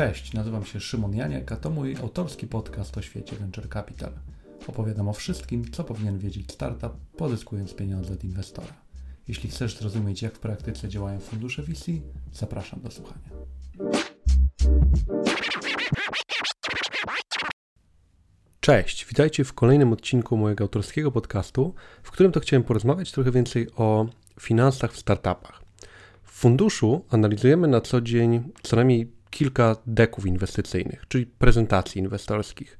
[0.00, 4.12] Cześć, nazywam się Szymon Janiak, a to mój autorski podcast o świecie Venture Capital.
[4.66, 8.74] Opowiadam o wszystkim, co powinien wiedzieć startup, pozyskując pieniądze od inwestora.
[9.28, 11.92] Jeśli chcesz zrozumieć, jak w praktyce działają fundusze VC,
[12.32, 13.28] zapraszam do słuchania.
[18.60, 23.68] Cześć, witajcie w kolejnym odcinku mojego autorskiego podcastu, w którym to chciałem porozmawiać trochę więcej
[23.76, 24.06] o
[24.40, 25.62] finansach w startupach.
[26.22, 32.78] W funduszu analizujemy na co dzień co najmniej kilka deków inwestycyjnych, czyli prezentacji inwestorskich.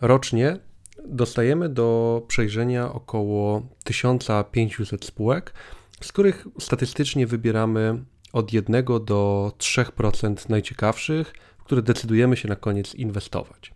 [0.00, 0.58] Rocznie
[1.04, 5.52] dostajemy do przejrzenia około 1500 spółek,
[6.00, 12.94] z których statystycznie wybieramy od 1 do 3% najciekawszych, w które decydujemy się na koniec
[12.94, 13.74] inwestować.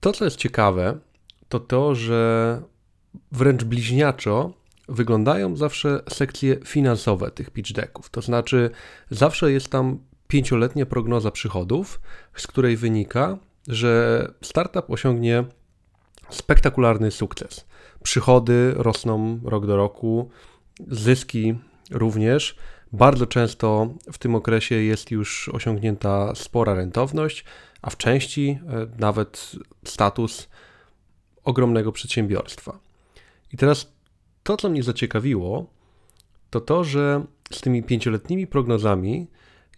[0.00, 0.98] To, co jest ciekawe,
[1.48, 2.62] to to, że
[3.32, 4.52] wręcz bliźniaczo
[4.88, 8.10] wyglądają zawsze sekcje finansowe tych pitch decków.
[8.10, 8.70] To znaczy,
[9.10, 9.98] zawsze jest tam
[10.34, 12.00] pięcioletnia prognoza przychodów,
[12.36, 15.44] z której wynika, że startup osiągnie
[16.30, 17.66] spektakularny sukces.
[18.02, 20.30] Przychody rosną rok do roku,
[20.88, 21.54] zyski
[21.90, 22.56] również.
[22.92, 27.44] Bardzo często w tym okresie jest już osiągnięta spora rentowność,
[27.82, 29.52] a w części e, nawet
[29.84, 30.48] status
[31.44, 32.78] ogromnego przedsiębiorstwa.
[33.52, 33.92] I teraz
[34.42, 35.66] to, co mnie zaciekawiło,
[36.50, 39.26] to to, że z tymi pięcioletnimi prognozami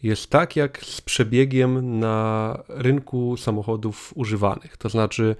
[0.07, 4.77] jest tak jak z przebiegiem na rynku samochodów używanych.
[4.77, 5.37] To znaczy,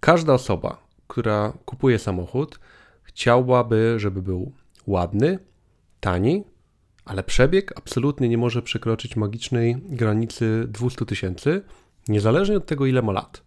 [0.00, 2.60] każda osoba, która kupuje samochód,
[3.02, 4.52] chciałaby, żeby był
[4.86, 5.38] ładny,
[6.00, 6.44] tani,
[7.04, 11.62] ale przebieg absolutnie nie może przekroczyć magicznej granicy 200 tysięcy,
[12.08, 13.42] niezależnie od tego, ile ma lat.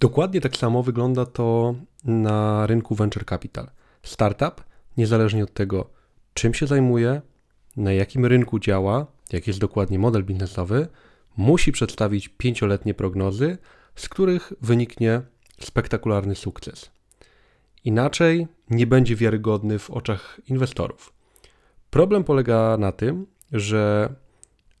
[0.00, 3.70] Dokładnie tak samo wygląda to na rynku venture capital.
[4.02, 4.64] Startup,
[4.96, 5.90] niezależnie od tego,
[6.34, 7.22] czym się zajmuje,
[7.76, 10.88] na jakim rynku działa, jaki jest dokładnie model biznesowy,
[11.36, 13.58] musi przedstawić pięcioletnie prognozy,
[13.94, 15.22] z których wyniknie
[15.60, 16.90] spektakularny sukces.
[17.84, 21.12] Inaczej nie będzie wiarygodny w oczach inwestorów.
[21.90, 24.14] Problem polega na tym, że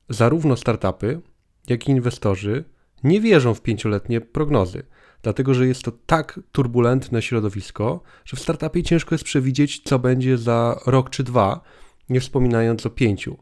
[0.08, 1.20] zarówno startupy,
[1.68, 2.64] jak i inwestorzy
[3.04, 4.82] nie wierzą w pięcioletnie prognozy,
[5.22, 10.38] dlatego że jest to tak turbulentne środowisko, że w startupie ciężko jest przewidzieć, co będzie
[10.38, 11.60] za rok czy dwa,
[12.08, 13.36] nie wspominając o pięciu.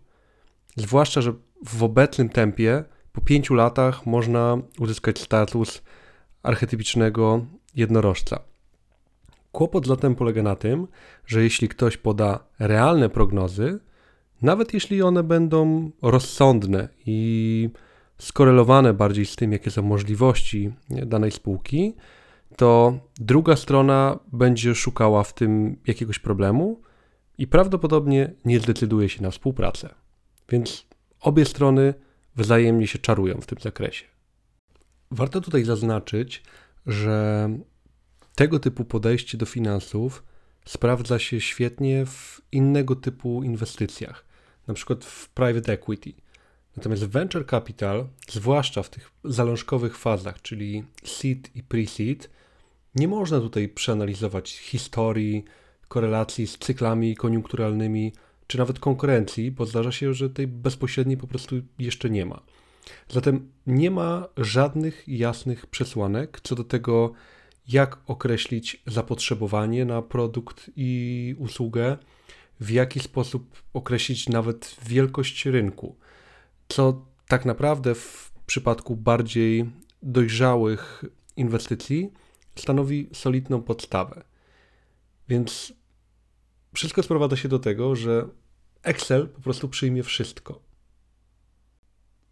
[0.79, 1.33] Zwłaszcza, że
[1.67, 5.83] w obecnym tempie po pięciu latach można uzyskać status
[6.43, 7.47] archetypicznego
[7.77, 8.41] jednorożca.
[9.53, 10.89] Kłopot zatem polega na tym,
[11.27, 13.79] że jeśli ktoś poda realne prognozy,
[14.43, 17.71] nawet jeśli one będą rozsądne i
[18.19, 21.95] skorelowane bardziej z tym, jakie są możliwości danej spółki,
[22.57, 26.81] to druga strona będzie szukała w tym jakiegoś problemu
[27.39, 30.08] i prawdopodobnie nie zdecyduje się na współpracę.
[30.49, 30.87] Więc
[31.21, 31.95] obie strony
[32.37, 34.05] wzajemnie się czarują w tym zakresie.
[35.11, 36.43] Warto tutaj zaznaczyć,
[36.87, 37.49] że
[38.35, 40.25] tego typu podejście do finansów
[40.65, 44.25] sprawdza się świetnie w innego typu inwestycjach,
[44.67, 46.13] na przykład w private equity.
[46.77, 52.29] Natomiast venture capital, zwłaszcza w tych zalążkowych fazach, czyli seed i pre-seed,
[52.95, 55.45] nie można tutaj przeanalizować historii,
[55.89, 58.13] korelacji z cyklami koniunkturalnymi
[58.49, 62.43] czy nawet konkurencji, bo zdarza się, że tej bezpośredniej po prostu jeszcze nie ma.
[63.09, 67.13] Zatem nie ma żadnych jasnych przesłanek co do tego,
[67.69, 71.99] jak określić zapotrzebowanie na produkt i usługę,
[72.61, 75.97] w jaki sposób określić nawet wielkość rynku,
[76.69, 79.71] co tak naprawdę w przypadku bardziej
[80.03, 81.05] dojrzałych
[81.37, 82.13] inwestycji
[82.57, 84.25] stanowi solidną podstawę.
[85.29, 85.73] Więc
[86.75, 88.29] wszystko sprowadza się do tego, że
[88.83, 90.61] Excel po prostu przyjmie wszystko.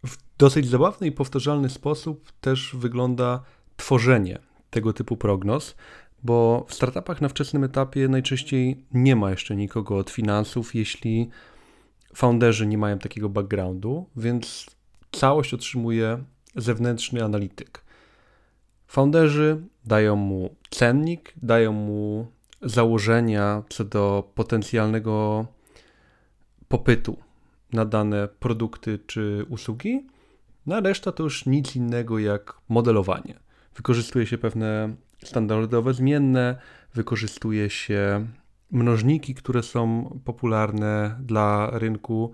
[0.05, 3.43] W dosyć zabawny i powtarzalny sposób też wygląda
[3.77, 4.39] tworzenie
[4.69, 5.75] tego typu prognoz,
[6.23, 11.29] bo w startupach na wczesnym etapie najczęściej nie ma jeszcze nikogo od finansów, jeśli
[12.15, 14.65] founderzy nie mają takiego backgroundu, więc
[15.11, 16.23] całość otrzymuje
[16.55, 17.83] zewnętrzny analityk.
[18.87, 22.27] Founderzy dają mu cennik, dają mu
[22.61, 25.45] założenia co do potencjalnego
[26.67, 27.17] popytu
[27.73, 30.07] na dane produkty czy usługi,
[30.65, 33.39] no a reszta to już nic innego jak modelowanie.
[33.75, 36.61] Wykorzystuje się pewne standardowe zmienne,
[36.93, 38.27] wykorzystuje się
[38.71, 42.31] mnożniki, które są popularne dla rynku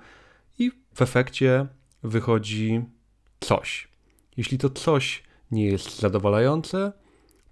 [0.59, 1.67] i w efekcie
[2.03, 2.85] wychodzi
[3.39, 3.87] coś.
[4.37, 6.93] Jeśli to coś nie jest zadowalające,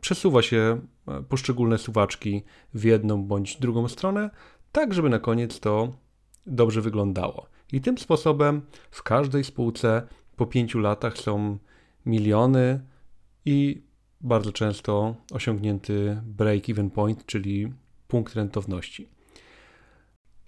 [0.02, 0.82] przesuwa się
[1.30, 2.44] poszczególne suwaczki
[2.74, 4.30] w jedną bądź drugą stronę,
[4.72, 5.94] tak żeby na koniec to
[6.46, 7.48] dobrze wyglądało.
[7.72, 8.62] I tym sposobem
[8.92, 11.58] w każdej spółce po pięciu latach są
[12.06, 12.82] miliony
[13.46, 13.84] i
[14.22, 17.74] bardzo często osiągnięty break-even point, czyli
[18.08, 19.08] punkt rentowności.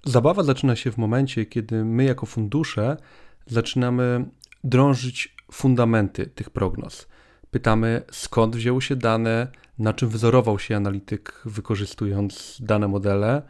[0.05, 2.97] Zabawa zaczyna się w momencie, kiedy my, jako fundusze,
[3.45, 4.25] zaczynamy
[4.63, 7.07] drążyć fundamenty tych prognoz.
[7.51, 9.47] Pytamy, skąd wzięły się dane,
[9.79, 13.41] na czym wzorował się analityk, wykorzystując dane modele,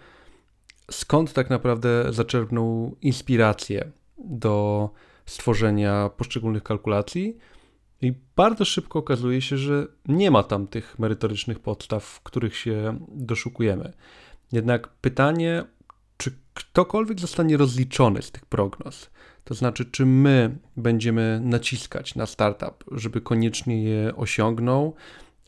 [0.92, 4.90] skąd tak naprawdę zaczerpnął inspirację do
[5.26, 7.38] stworzenia poszczególnych kalkulacji.
[8.02, 13.94] I bardzo szybko okazuje się, że nie ma tam tych merytorycznych podstaw, których się doszukujemy.
[14.52, 15.64] Jednak pytanie,
[16.18, 19.10] czy ktokolwiek zostanie rozliczony z tych prognoz,
[19.44, 24.96] to znaczy, czy my będziemy naciskać na startup, żeby koniecznie je osiągnął,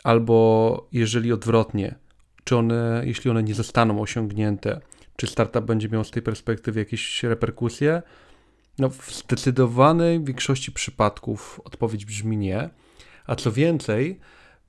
[0.06, 1.96] albo jeżeli odwrotnie,
[2.44, 4.81] czy one, jeśli one nie zostaną osiągnięte,
[5.16, 8.02] czy startup będzie miał z tej perspektywy jakieś reperkusje?
[8.80, 12.69] No, w zdecydowanej większości przypadków odpowiedź brzmi nie.
[13.28, 14.19] A co więcej,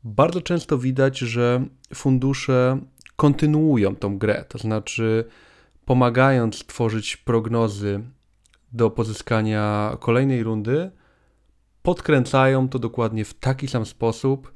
[0.05, 2.81] bardzo często widać, że fundusze
[3.17, 5.25] kontynuują tą grę, to znaczy
[5.85, 8.01] pomagając tworzyć prognozy
[8.73, 10.91] do pozyskania kolejnej rundy,
[11.83, 14.56] podkręcają to dokładnie w taki sam sposób,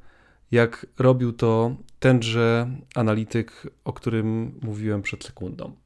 [0.50, 5.76] jak robił to tenże analityk, o którym mówiłem przed sekundą.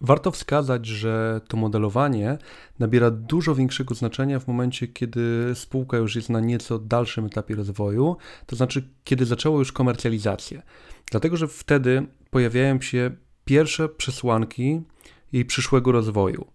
[0.00, 2.38] Warto wskazać, że to modelowanie
[2.78, 8.16] nabiera dużo większego znaczenia w momencie, kiedy spółka już jest na nieco dalszym etapie rozwoju,
[8.46, 10.62] to znaczy kiedy zaczęło już komercjalizację.
[11.10, 13.10] Dlatego, że wtedy pojawiają się
[13.44, 14.82] pierwsze przesłanki
[15.32, 16.46] jej przyszłego rozwoju.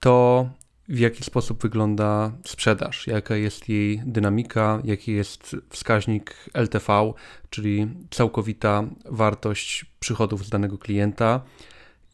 [0.00, 0.48] To
[0.88, 7.12] w jaki sposób wygląda sprzedaż, jaka jest jej dynamika, jaki jest wskaźnik LTV,
[7.50, 11.40] czyli całkowita wartość przychodów z danego klienta,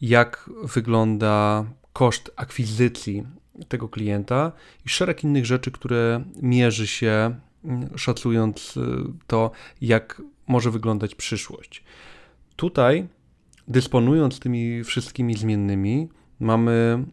[0.01, 3.27] jak wygląda koszt akwizycji
[3.69, 4.53] tego klienta
[4.87, 7.35] i szereg innych rzeczy, które mierzy się
[7.65, 8.81] mm, szacując y,
[9.27, 9.51] to,
[9.81, 11.85] jak może wyglądać przyszłość.
[12.57, 13.09] Tutaj,
[13.69, 16.09] dysponując tymi wszystkimi zmiennymi,
[16.41, 17.05] mamy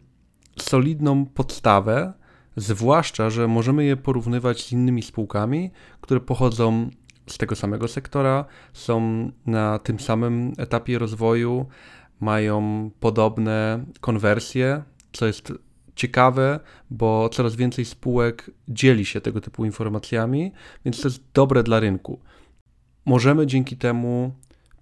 [0.58, 2.12] solidną podstawę,
[2.56, 5.70] zwłaszcza, że możemy je porównywać z innymi spółkami,
[6.00, 6.90] które pochodzą
[7.26, 11.66] z tego samego sektora, są na tym samym etapie rozwoju,
[12.20, 14.82] mają podobne konwersje,
[15.12, 15.52] co jest
[15.94, 16.60] ciekawe,
[16.90, 20.52] bo coraz więcej spółek dzieli się tego typu informacjami,
[20.84, 22.20] więc to jest dobre dla rynku.
[23.04, 24.34] Możemy dzięki temu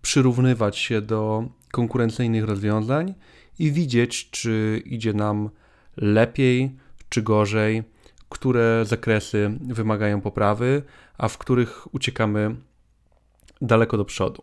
[0.03, 3.15] przyrównywać się do konkurencyjnych rozwiązań
[3.61, 5.51] i widzieć, czy idzie nam
[5.97, 6.77] lepiej
[7.09, 7.83] czy gorzej,
[8.29, 10.83] które zakresy wymagają poprawy,
[11.19, 12.57] a w których uciekamy
[13.61, 14.43] daleko do przodu.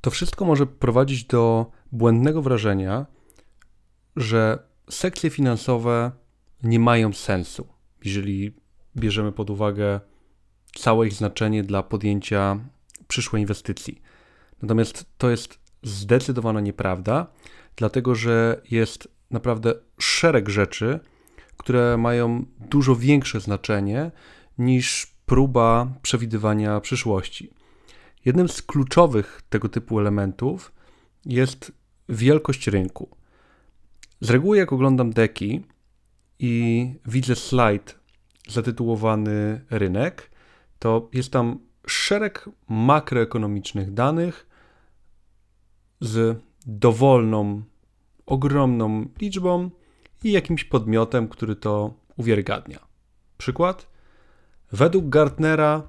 [0.00, 3.06] To wszystko może prowadzić do błędnego wrażenia,
[4.16, 4.58] że
[4.90, 6.12] sekcje finansowe
[6.62, 7.68] nie mają sensu,
[8.04, 8.54] jeżeli
[8.96, 10.00] bierzemy pod uwagę
[10.74, 12.58] całe ich znaczenie dla podjęcia
[13.08, 14.02] przyszłej inwestycji.
[14.62, 17.26] Natomiast to jest zdecydowana nieprawda,
[17.78, 21.00] dlatego że jest naprawdę szereg rzeczy,
[21.56, 24.10] które mają dużo większe znaczenie
[24.58, 27.50] niż próba przewidywania przyszłości.
[28.24, 30.72] Jednym z kluczowych tego typu elementów
[31.24, 31.72] jest
[32.08, 33.16] wielkość rynku.
[34.20, 35.64] Z reguły, jak oglądam deki
[36.38, 37.98] i widzę slajd
[38.48, 40.30] zatytułowany rynek,
[40.78, 44.46] to jest tam szereg makroekonomicznych danych
[46.00, 47.62] z dowolną,
[48.26, 49.70] ogromną liczbą
[50.24, 52.78] i jakimś podmiotem, który to uwiarygadnia.
[53.38, 53.86] Przykład?
[54.72, 55.82] Według Gartnera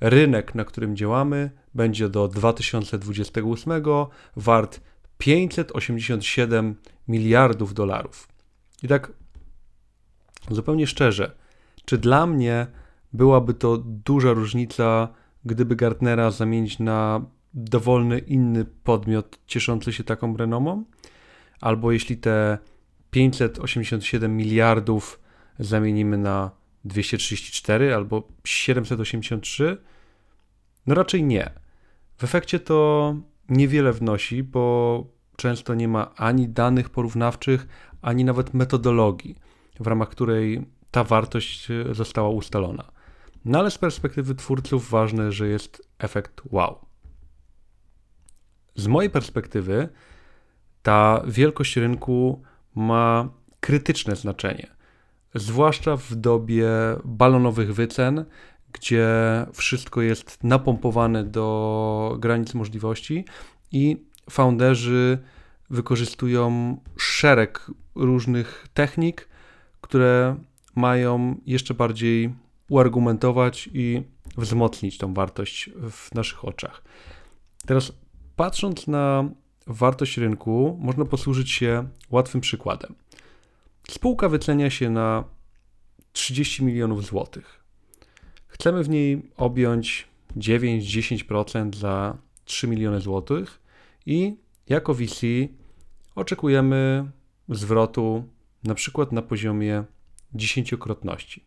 [0.00, 3.72] rynek, na którym działamy, będzie do 2028
[4.36, 4.80] wart
[5.18, 6.76] 587
[7.08, 8.28] miliardów dolarów.
[8.82, 9.12] I tak
[10.50, 11.36] zupełnie szczerze,
[11.84, 12.66] czy dla mnie
[13.12, 15.08] byłaby to duża różnica,
[15.44, 17.24] gdyby Gartnera zamienić na
[17.56, 20.84] dowolny inny podmiot cieszący się taką renomą?
[21.60, 22.58] Albo jeśli te
[23.10, 25.20] 587 miliardów
[25.58, 26.50] zamienimy na
[26.84, 29.76] 234 albo 783?
[30.86, 31.50] No raczej nie.
[32.16, 33.14] W efekcie to
[33.48, 37.66] niewiele wnosi, bo często nie ma ani danych porównawczych,
[38.02, 39.36] ani nawet metodologii,
[39.80, 42.84] w ramach której ta wartość została ustalona.
[43.44, 46.78] No ale z perspektywy twórców ważne, że jest efekt wow.
[48.76, 49.88] Z mojej perspektywy
[50.82, 52.42] ta wielkość rynku
[52.74, 53.28] ma
[53.60, 54.66] krytyczne znaczenie,
[55.34, 56.68] zwłaszcza w dobie
[57.04, 58.24] balonowych wycen,
[58.72, 59.06] gdzie
[59.52, 63.24] wszystko jest napompowane do granic możliwości
[63.72, 65.18] i founderzy
[65.70, 69.28] wykorzystują szereg różnych technik,
[69.80, 70.36] które
[70.74, 72.34] mają jeszcze bardziej
[72.68, 74.02] uargumentować i
[74.36, 76.82] wzmocnić tą wartość w naszych oczach.
[77.66, 77.92] Teraz
[78.36, 79.30] patrząc na
[79.66, 82.94] wartość rynku, można posłużyć się łatwym przykładem.
[83.88, 85.24] Spółka wycenia się na
[86.12, 87.64] 30 milionów złotych.
[88.46, 93.62] Chcemy w niej objąć 9-10% za 3 miliony złotych
[94.06, 94.36] i
[94.68, 95.20] jako VC
[96.14, 97.10] oczekujemy
[97.48, 98.24] zwrotu
[98.64, 99.84] na przykład na poziomie
[100.34, 101.44] dziesięciokrotności.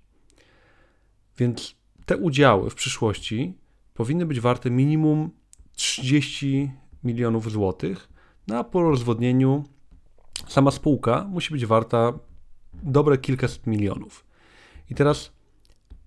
[1.37, 3.53] Więc te udziały w przyszłości
[3.93, 5.29] powinny być warte minimum
[5.79, 6.71] 30
[7.03, 8.09] milionów złotych,
[8.47, 9.63] no a po rozwodnieniu
[10.47, 12.13] sama spółka musi być warta
[12.73, 14.25] dobre kilkaset milionów.
[14.89, 15.31] I teraz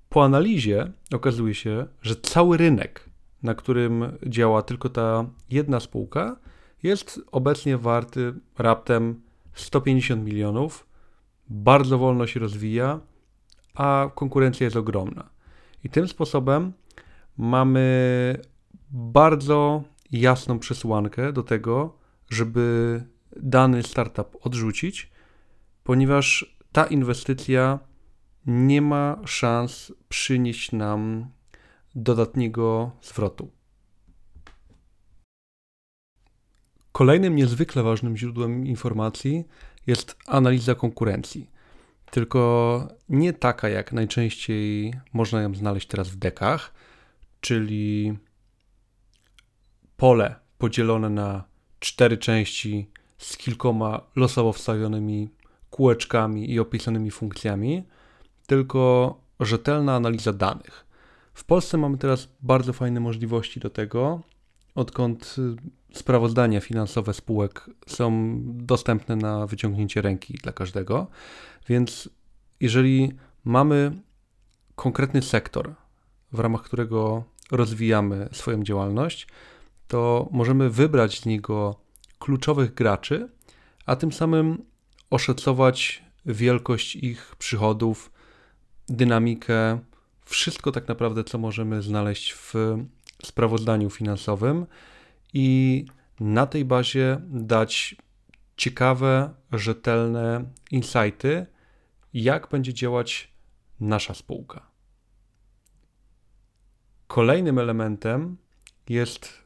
[0.09, 3.11] po analizie okazuje się, że cały rynek,
[3.43, 6.37] na którym działa tylko ta jedna spółka,
[6.83, 9.23] jest obecnie warty raptem
[9.55, 10.87] 150 milionów,
[11.49, 13.01] bardzo wolno się rozwija,
[13.75, 15.29] a konkurencja jest ogromna.
[15.85, 16.73] I tym sposobem
[17.37, 18.52] mamy
[18.93, 21.99] bardzo jasną przesłankę do tego,
[22.31, 23.05] żeby
[23.37, 25.11] dany startup odrzucić,
[25.85, 27.79] ponieważ ta inwestycja
[28.47, 31.31] nie ma szans przynieść nam
[31.95, 33.51] dodatniego zwrotu.
[36.93, 39.45] Kolejnym niezwykle ważnym źródłem informacji
[39.87, 41.51] jest analiza konkurencji.
[42.11, 46.75] Tylko nie taka, jak najczęściej można ją znaleźć teraz w dekach,
[47.41, 48.19] czyli
[50.03, 51.45] pole podzielone na
[51.81, 55.29] cztery części z kilkoma losowo wstawionymi
[55.71, 57.83] kółeczkami i opisanymi funkcjami,
[58.47, 60.87] tylko rzetelna analiza danych.
[61.35, 64.21] W Polsce mamy teraz bardzo fajne możliwości do tego,
[64.75, 65.37] odkąd
[65.93, 71.07] sprawozdania finansowe spółek są dostępne na wyciągnięcie ręki dla każdego.
[71.69, 72.09] Więc
[72.61, 73.13] jeżeli
[73.45, 73.93] mamy
[74.75, 75.75] konkretny sektor,
[76.33, 79.27] w ramach którego rozwijamy swoją działalność,
[79.93, 81.81] to możemy wybrać z niego
[82.19, 83.29] kluczowych graczy,
[83.87, 84.65] a tym samym
[85.11, 88.13] oszacować wielkość ich przychodów,
[88.89, 89.79] dynamikę,
[90.25, 92.55] wszystko tak naprawdę, co możemy znaleźć w
[93.25, 94.67] sprawozdaniu finansowym
[95.35, 95.85] i
[96.21, 97.97] na tej bazie dać
[98.57, 101.47] ciekawe, rzetelne insighty,
[102.15, 103.33] jak będzie działać
[103.81, 104.67] nasza spółka.
[107.07, 108.37] Kolejnym elementem
[108.89, 109.42] jest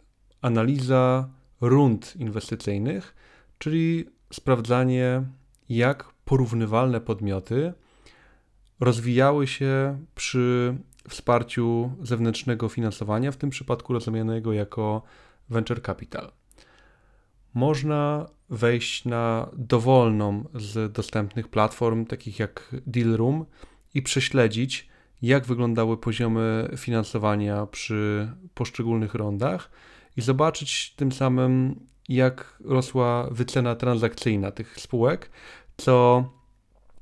[0.46, 1.28] analiza
[1.60, 3.14] rund inwestycyjnych,
[3.58, 5.22] czyli sprawdzanie,
[5.68, 7.72] jak porównywalne podmioty
[8.80, 10.76] rozwijały się przy
[11.08, 15.02] wsparciu zewnętrznego finansowania, w tym przypadku rozumianego jako
[15.50, 16.32] venture capital.
[17.54, 23.44] Można wejść na dowolną z dostępnych platform, takich jak Dealroom,
[23.94, 24.88] i prześledzić,
[25.22, 29.70] jak wyglądały poziomy finansowania przy poszczególnych rondach
[30.16, 35.30] i zobaczyć tym samym, jak rosła wycena transakcyjna tych spółek,
[35.76, 36.24] co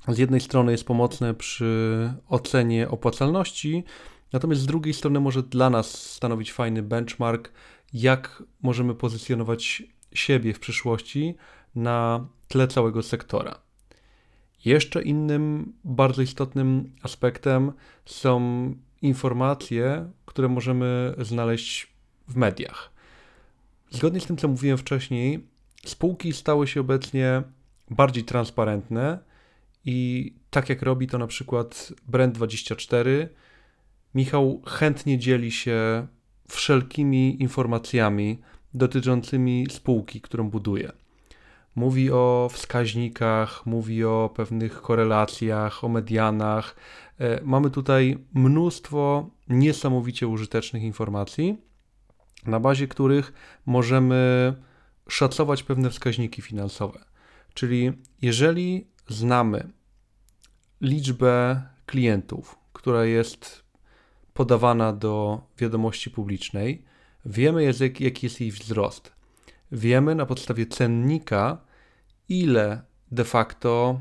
[0.09, 3.85] z jednej strony jest pomocne przy ocenie opłacalności,
[4.33, 7.53] natomiast z drugiej strony może dla nas stanowić fajny benchmark,
[7.93, 11.35] jak możemy pozycjonować siebie w przyszłości
[11.75, 13.59] na tle całego sektora.
[14.65, 17.73] Jeszcze innym bardzo istotnym aspektem
[18.05, 18.41] są
[19.03, 21.93] informacje, które możemy znaleźć
[22.29, 22.94] w mediach.
[23.95, 25.47] Zgodnie z tym, co mówiłem wcześniej,
[25.87, 27.43] spółki stały się obecnie
[27.91, 29.19] bardziej transparentne
[29.85, 33.29] i tak jak robi to na przykład Brand24,
[34.15, 36.07] Michał chętnie dzieli się
[36.49, 38.39] wszelkimi informacjami
[38.75, 40.93] dotyczącymi spółki, którą buduje.
[41.77, 46.77] Mówi o wskaźnikach, mówi o pewnych korelacjach, o medianach.
[47.19, 51.57] E, mamy tutaj mnóstwo niesamowicie użytecznych informacji,
[52.47, 53.33] na bazie których
[53.67, 54.55] możemy
[55.09, 57.05] szacować pewne wskaźniki finansowe.
[57.55, 59.69] Czyli jeżeli znamy
[60.81, 63.65] liczbę klientów, która jest
[64.35, 66.85] podawana do wiadomości publicznej,
[67.25, 67.65] wiemy,
[68.01, 69.13] jaki jest jej wzrost.
[69.73, 71.59] Wiemy na podstawie cennika,
[72.29, 72.83] ile
[73.13, 74.01] de facto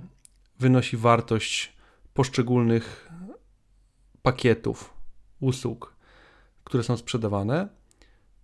[0.59, 1.73] wynosi wartość
[2.13, 3.11] poszczególnych
[4.21, 4.93] pakietów,
[5.39, 5.95] usług,
[6.63, 7.67] które są sprzedawane,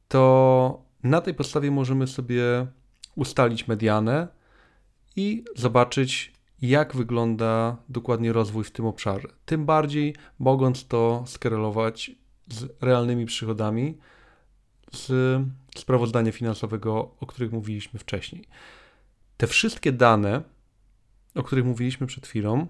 [0.09, 2.67] to na tej podstawie możemy sobie
[3.15, 4.27] ustalić medianę
[5.15, 9.27] i zobaczyć, jak wygląda dokładnie rozwój w tym obszarze.
[9.45, 12.11] Tym bardziej mogąc to skorelować
[12.47, 13.97] z realnymi przychodami
[14.93, 15.41] z
[15.75, 18.45] sprawozdania finansowego, o których mówiliśmy wcześniej.
[19.37, 20.41] Te wszystkie dane,
[21.35, 22.67] o których mówiliśmy przed chwilą,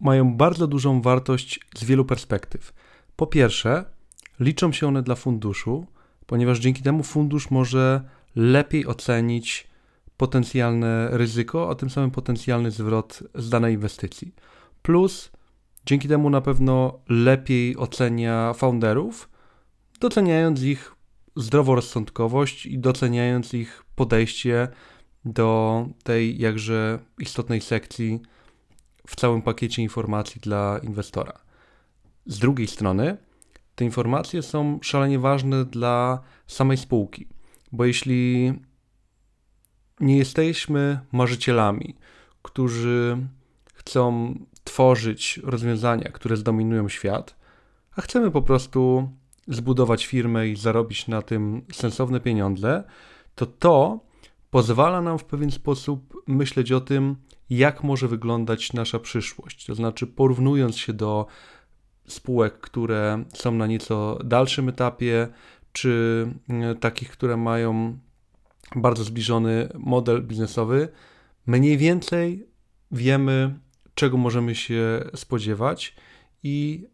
[0.00, 2.72] mają bardzo dużą wartość z wielu perspektyw.
[3.16, 3.84] Po pierwsze,
[4.40, 5.86] liczą się one dla funduszu,
[6.26, 8.00] ponieważ dzięki temu fundusz może
[8.36, 9.68] lepiej ocenić
[10.16, 14.34] potencjalne ryzyko, a tym samym potencjalny zwrot z danej inwestycji.
[14.82, 15.30] Plus,
[15.86, 19.28] dzięki temu na pewno lepiej ocenia founderów,
[20.00, 20.94] doceniając ich
[21.36, 24.68] zdroworozsądkowość i doceniając ich podejście
[25.24, 28.20] do tej jakże istotnej sekcji
[29.06, 31.32] w całym pakiecie informacji dla inwestora.
[32.26, 33.16] Z drugiej strony,
[33.78, 37.28] te informacje są szalenie ważne dla samej spółki,
[37.72, 38.52] bo jeśli
[40.00, 41.94] nie jesteśmy marzycielami,
[42.42, 43.16] którzy
[43.74, 47.36] chcą tworzyć rozwiązania, które zdominują świat,
[47.96, 49.10] a chcemy po prostu
[49.48, 52.84] zbudować firmę i zarobić na tym sensowne pieniądze,
[53.34, 54.00] to to
[54.50, 57.16] pozwala nam w pewien sposób myśleć o tym,
[57.50, 59.66] jak może wyglądać nasza przyszłość.
[59.66, 61.26] To znaczy, porównując się do
[62.08, 65.28] spółek, które są na nieco dalszym etapie,
[65.72, 67.98] czy e, takich, które mają
[68.76, 70.88] bardzo zbliżony model biznesowy,
[71.46, 72.46] mniej więcej
[72.90, 73.58] wiemy,
[73.94, 75.96] czego możemy się spodziewać
[76.42, 76.86] i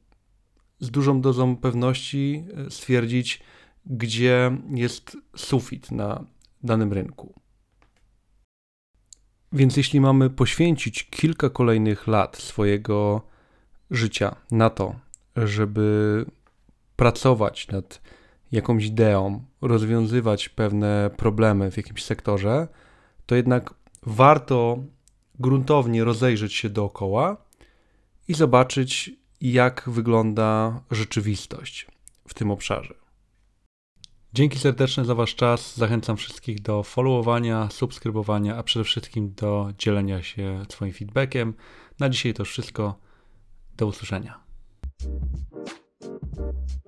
[0.81, 3.43] z dużą dozą pewności e, stwierdzić,
[3.87, 6.25] gdzie jest sufit na
[6.63, 7.35] danym rynku.
[9.53, 13.23] Więc jeśli mamy poświęcić kilka kolejnych lat swojego
[13.91, 15.04] życia na to,
[15.37, 16.25] żeby
[16.97, 18.01] pracować nad
[18.53, 22.69] jakąś ideą, rozwiązywać pewne problemy w jakimś sektorze,
[23.27, 24.79] to jednak warto
[25.39, 27.37] gruntownie rozejrzeć się dookoła
[28.29, 29.11] i zobaczyć,
[29.41, 31.87] jak wygląda rzeczywistość
[32.29, 32.95] w tym obszarze.
[34.33, 35.77] Dzięki serdeczne za Wasz czas.
[35.77, 41.55] Zachęcam wszystkich do followowania, subskrybowania, a przede wszystkim do dzielenia się swoim feedbackiem.
[41.99, 42.99] Na dzisiaj to wszystko.
[43.77, 44.44] Do usłyszenia.
[45.05, 45.23] Thank
[46.39, 46.84] you.